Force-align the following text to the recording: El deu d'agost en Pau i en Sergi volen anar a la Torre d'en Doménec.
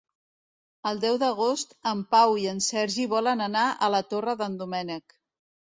El 0.91 1.01
deu 1.03 1.19
d'agost 1.25 1.77
en 1.91 2.01
Pau 2.15 2.35
i 2.45 2.49
en 2.55 2.63
Sergi 2.71 3.07
volen 3.15 3.47
anar 3.51 3.69
a 3.89 3.95
la 3.99 4.03
Torre 4.17 4.39
d'en 4.43 4.63
Doménec. 4.65 5.21